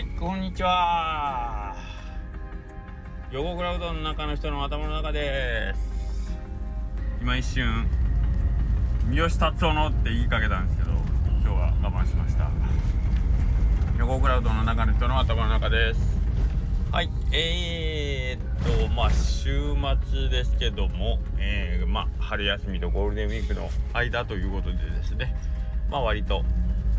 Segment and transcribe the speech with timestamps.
[0.00, 1.76] はいこんにちは。
[3.30, 6.38] 横クラウドの中の人の頭の中です。
[7.20, 7.86] 今一瞬
[9.10, 12.48] 三好達夫のって言いかけたんですけど今日は我慢しました。
[13.98, 16.00] 横クラウドの中の人の頭の中です。
[16.90, 19.74] はいえー、っとまあ週
[20.08, 25.36] 末ですけども、えー、まあ春休みとゴールデンウィークの間ということでですね。
[25.90, 26.42] まあ割と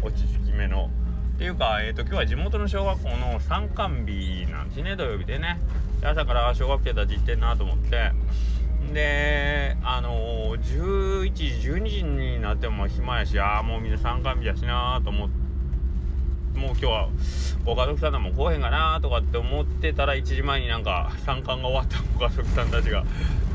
[0.03, 0.91] 落ち着き目の
[1.35, 5.59] っていうか、えーと、今日は地元の小学校の参観日なんですね土曜日でね。
[6.03, 8.11] 朝から小学生たち行ってんなと思って。
[8.93, 15.41] であのー、11時12時になっても暇やしああもうみんな参観日やしなと思って。
[16.55, 17.09] もう今日は
[17.65, 23.03] ご家族さんも来へんかなとかって思ってたら1時前になんか参観が終わったご家族さんたちが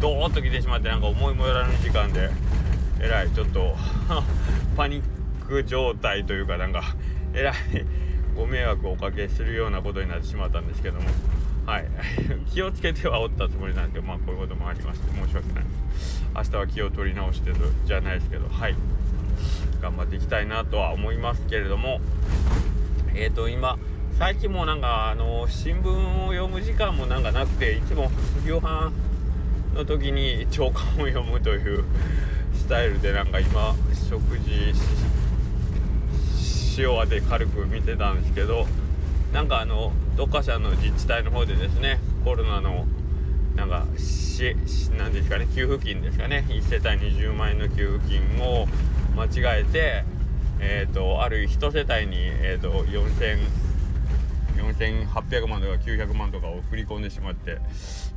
[0.01, 2.31] ドーッと来てしまってなんか思いもよらぬ時間で
[3.01, 3.77] えらいちょっと
[4.77, 6.97] パニック状態というかなんか
[7.37, 7.55] えらい
[8.34, 11.06] ご迷惑をおかけするようなことになってしまったんですけども。
[11.67, 11.87] はい。
[12.53, 15.65] 気をつけてはおったつもりなんですけどまあこういうこともありまして申し訳ない。
[16.34, 17.53] 明日は気を取り直して
[17.84, 18.75] じゃないですけどはい。
[19.83, 22.01] 頑張っていきたいなとは思いますけれども。
[23.15, 23.78] え、ー、と今
[24.19, 28.11] 最近もなんかあの新聞を読む時間もなんかなくていつも
[28.47, 28.93] 夕飯
[29.75, 31.84] の時に朝刊を読むという
[32.55, 33.75] スタイルでなんか今
[34.09, 35.16] 食事して
[36.78, 38.66] 塩当て軽く見てたんですけど
[39.32, 42.86] なんかあのどっかしらの自治体の方でですねコロナの
[43.55, 44.55] なんかし
[44.98, 48.66] 何ですかね給付金ですかね1世帯20万円の給付金を
[49.16, 50.04] 間違えて
[50.58, 53.38] えーと、ある1世帯に、えーと、4000円
[54.57, 57.59] 4800万とか900万とかを振り込んでしまってっ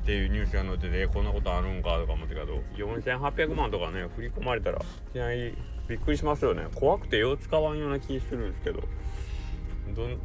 [0.06, 4.82] ていうニュースが載っててこんなことあるんかとか思ってたけど4800万とかね振り込まれたらい
[5.14, 5.56] きなり
[5.88, 6.68] びっくりしますよね。
[6.76, 8.84] 怖くてよう使わんような気するんですけど。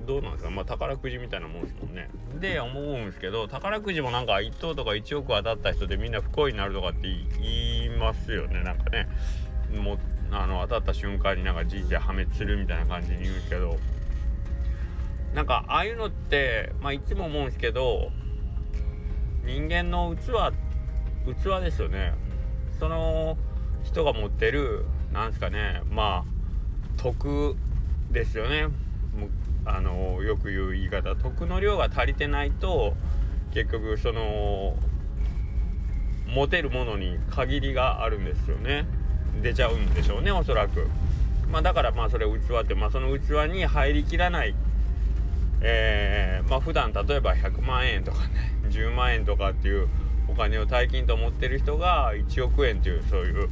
[0.06, 0.50] どうなんですか？
[0.50, 2.10] まあ宝くじみたいなもんですもんね。
[2.38, 7.08] で思うんですけど宝くじもなんか1等とか1億当たった人でみんな不幸になるとかって
[7.40, 8.62] 言いますよね。
[8.62, 9.08] なんかね
[9.74, 9.98] も
[10.30, 13.78] あの当たった瞬間になんか人生破滅するみたいな感じに言うんですけど。
[15.34, 18.12] なんかああいうのってまあいつも思うんですけど
[19.44, 20.54] 人間の器
[21.26, 22.14] 器ですよね。
[22.78, 23.36] その
[23.82, 27.56] 人が持ってるなんですかねまあ徳
[28.10, 28.68] ですよね。
[29.66, 31.16] あのよく言う言い方。
[31.16, 32.94] 徳の量が足りてないと
[33.52, 34.76] 結局その
[36.26, 38.86] 持てるものに限りがあるんですよね。
[39.42, 40.86] 出ちゃうんでしょうねおそらく。
[41.50, 44.54] まあだからまあそれ器ってまあその器に入りきらない
[45.60, 49.88] えー、まあ普段例えば100万円とかね10万円とかっていう
[50.28, 53.48] お金を大金と思ってる人が1億円というそういう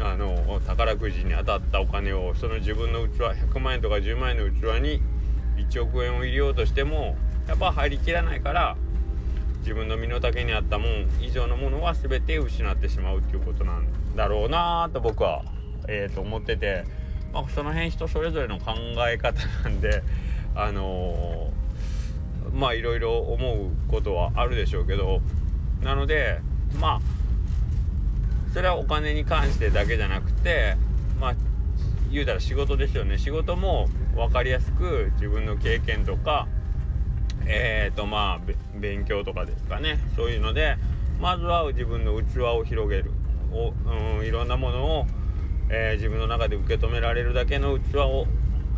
[0.00, 3.20] あの宝くじに当たったお金をその自分の器
[3.52, 5.00] 100万円とか10万円の器に
[5.56, 7.16] 1億円を入れようとしても
[7.48, 8.76] やっぱ入りきらないから
[9.60, 15.42] 自分の身の丈に合ったもん以上のものは全て失ってしまうっていうことなんだろうなと僕は、
[15.88, 16.84] えー、と思ってて、
[17.32, 18.74] まあ、その辺人それぞれの考
[19.08, 20.02] え方なんで
[20.56, 25.20] あのー、まあいろいろ思うことはあるでしょうけど
[25.82, 26.40] なので
[26.80, 27.00] まあ
[28.52, 30.76] それはお金に関してだけじゃなくて
[31.20, 31.34] まあ
[32.10, 33.18] 言うたら仕事ですよね。
[33.18, 36.48] 仕事も分かりやすく自分の経験とか
[37.44, 39.98] えっ、ー、とまあ勉強とかですかね。
[40.16, 40.76] そういうので
[41.20, 43.10] まずは自分の器を広げる。
[43.52, 43.72] お、
[44.18, 45.06] うん、いろんなものを、
[45.68, 48.26] えー、自分の中で受け止められるだけの器を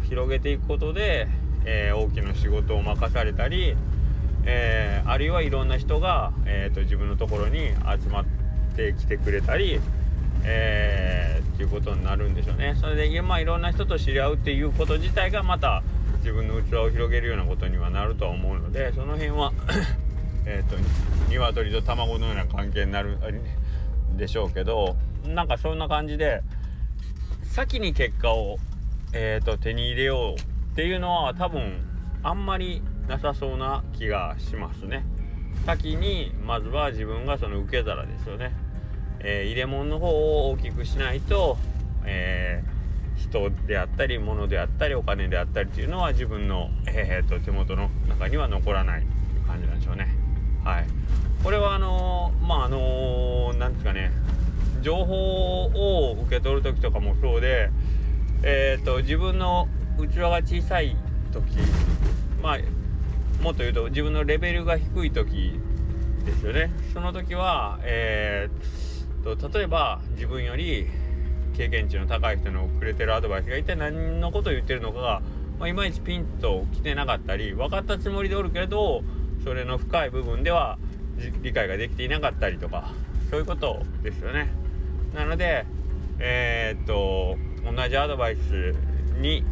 [0.09, 1.28] 広げていくことで、
[1.71, 3.77] えー、大きな仕事を任されたり、
[4.47, 8.25] えあるいはいろんな人が、えーと自分のところに集まっ
[8.75, 9.79] てきてくれたり、
[10.45, 12.75] えー、っていうことになるんでしょうね。
[12.81, 15.83] それで、まあ、いろんな人と知り合うっていうこと自体がまた
[16.19, 19.53] 自分の器を広げるようなことにはなるとは思うのでその辺は
[20.47, 20.77] えっと
[21.29, 23.19] 鶏と卵のような関係になる
[24.17, 24.97] でしょうけど
[25.27, 26.43] なんかそんな感じで
[27.44, 28.59] 先に結果を、
[29.12, 30.48] えーと手に入れよう
[30.78, 31.80] っていうのは多分
[32.22, 35.04] あんまりなさそうな気がしますね。
[35.66, 38.52] 先にまずは自分がその受け皿ですよね、
[39.19, 41.58] えー、入れ物の方を大きくしないと、
[42.04, 50.06] えー、人であったり物であったりお金であったりっていうのは自分の、えーと、手元の中には残らないっていう感じなんでしょうね。
[50.62, 50.86] はい。
[51.42, 54.12] これはあのー、まああの何ですかね。
[54.82, 57.69] 情報を受け取る時とかもそうで
[58.44, 59.66] えっ、と自分の
[60.06, 60.97] 器が小さい
[61.33, 61.45] 時
[62.43, 62.59] まあ
[63.43, 65.59] もっと言うと自分のレベルが低い時
[66.25, 70.87] ですよねその時はえー、と例えば自分より
[71.56, 75.23] 経験値の高い人のくれてるアドバイスが一体何のことを言ってるのかが
[75.59, 79.03] まあ、いまいちピンと来てなかったり分かったつもりでおるけれど
[79.45, 80.79] それの深い部分では
[81.43, 82.93] 理解ができていなかったりとか
[83.31, 84.49] そういうことですよね。
[85.15, 85.67] なので
[86.21, 88.75] えー、っと同じアドバイス
[89.21, 89.45] に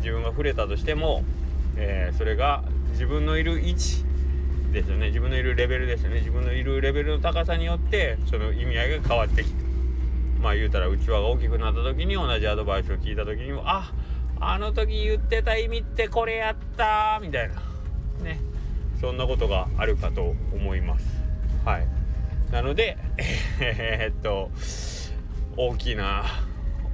[0.00, 1.22] 自分が触れたとしても、
[1.76, 4.04] えー、それが自分のいる位置
[4.72, 5.08] ですよね。
[5.08, 6.18] 自分のいるレベルですよね。
[6.18, 9.64] 自分のいるレベルの高さによってその意味合いが変わってきて
[10.40, 13.92] まあ言うたら器が大きくなった時に同じアドバイスを聞いた時にもあ
[14.40, 17.54] あの時言ってた意味ってこれやったみたいな。
[18.24, 18.40] ね。
[19.00, 21.06] そんなことがあるかと思います。
[21.64, 21.86] はい。
[22.50, 22.96] なので
[23.60, 24.50] えー、っと
[25.56, 26.24] 大きな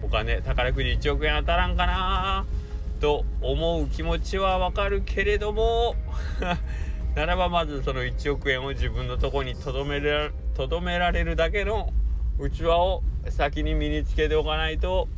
[0.02, 2.46] お金宝くじ1億円当たらんかな。
[2.96, 5.94] と思う気持ちはわかるけれども
[7.14, 11.92] ならばまずその1億円を自分のとこにとどめらとどめられるだけの
[12.38, 15.08] うちわを先に身につけておかないと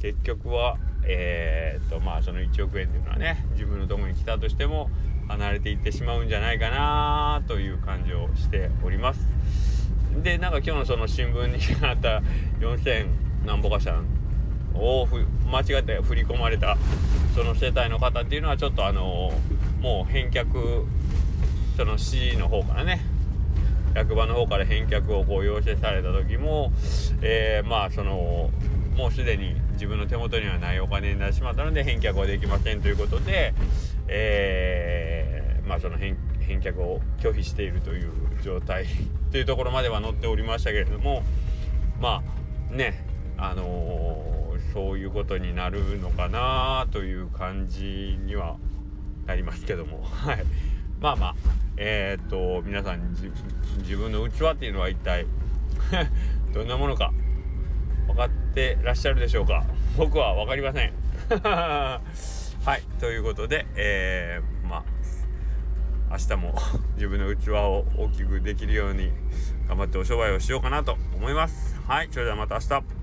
[0.00, 4.90] 結局はえー、っとまあその1億円っていうのはね自分のとこに来たとしても
[5.28, 9.28] 離れていってしまうんじゃないかなという感じをしております。
[10.22, 12.22] でなんか今日のその新聞にあった
[12.60, 13.06] 4000
[13.44, 14.00] 何ぼかした
[14.78, 15.08] を
[15.50, 16.76] 間違って振り込まれた。
[17.34, 19.32] その世帯の方っていうのはちょっとあの
[19.80, 20.84] もう返却
[21.76, 23.00] その市の方からね。
[23.94, 26.72] 役場の方から返却をこう要請された時も、
[27.22, 28.50] えー、まあその
[28.96, 33.54] もうすでに自分の手元にはないお金になってしまったので返却はできませんということで、
[34.08, 36.16] えー、まあその返
[36.48, 38.86] 却を拒否しているという状態
[39.30, 41.22] というところまでは載っておりましたけれども
[42.00, 42.22] ま
[42.70, 43.04] あね
[43.36, 44.37] あのー、
[44.78, 48.58] そういうことになるのかなという感じには
[49.26, 50.04] なりますけども。
[50.06, 50.44] はい。
[51.00, 51.34] まあまあ
[51.76, 53.10] えー、っと皆さん
[53.78, 55.26] 自分の器っていうのは一体
[56.54, 57.12] どんなものか
[58.06, 59.64] 分かってらっしゃるでしょうか。
[59.96, 60.92] 僕は分かりません。
[61.42, 62.00] は
[62.76, 62.82] い。
[63.00, 64.84] ということでえー、ま
[66.08, 66.54] あ明日も
[66.94, 69.10] 自分の器を大きくできるように
[69.66, 71.76] 頑張ってお商売をしようかなと思います。
[71.88, 72.08] はい。
[72.12, 72.97] それではまた明日。